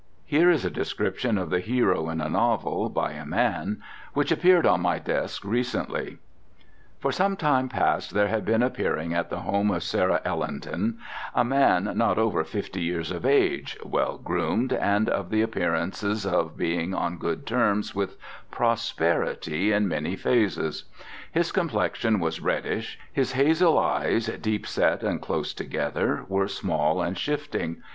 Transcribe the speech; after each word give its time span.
Here 0.25 0.49
is 0.49 0.65
a 0.65 0.71
description 0.71 1.37
of 1.37 1.51
the 1.51 1.59
hero 1.59 2.09
in 2.09 2.21
a 2.21 2.27
novel 2.29 2.89
by 2.89 3.11
a 3.11 3.23
man 3.23 3.83
which 4.15 4.31
appeared 4.31 4.65
on 4.65 4.81
my 4.81 4.97
desk 4.97 5.43
recently: 5.45 6.17
For 6.99 7.11
some 7.11 7.35
time 7.37 7.69
past 7.69 8.15
there 8.15 8.27
had 8.27 8.43
been 8.43 8.63
appearing 8.63 9.13
at 9.13 9.29
the 9.29 9.41
home 9.41 9.69
of 9.69 9.83
Sarah 9.83 10.19
Ellenton, 10.25 10.97
a 11.35 11.43
man 11.43 11.91
not 11.95 12.17
over 12.17 12.43
fifty 12.43 12.81
years 12.81 13.11
of 13.11 13.27
age, 13.27 13.77
well 13.85 14.17
groomed 14.17 14.73
and 14.73 15.07
of 15.07 15.29
the 15.29 15.43
appearances 15.43 16.25
of 16.25 16.57
being 16.57 16.95
on 16.95 17.19
good 17.19 17.45
terms 17.45 17.93
with 17.93 18.17
prosperity 18.49 19.71
in 19.71 19.87
many 19.87 20.15
phases. 20.15 20.85
His 21.31 21.51
complexion 21.51 22.19
was 22.19 22.41
reddish. 22.41 22.97
His 23.13 23.33
hazel 23.33 23.77
eyes 23.77 24.25
deepset 24.41 25.03
and 25.03 25.21
close 25.21 25.53
together 25.53 26.25
were 26.27 26.47
small 26.47 27.03
and 27.03 27.15
shifting. 27.15 27.83